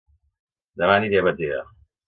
[0.81, 1.63] Dema aniré a Batea